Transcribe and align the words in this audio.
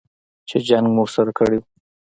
چې 0.49 0.57
جنګ 0.67 0.85
مو 0.95 1.01
ورسره 1.05 1.31
کړی 1.37 1.57
و. 1.59 1.63